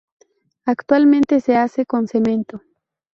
[0.65, 2.63] Actualmente se hace con cemento.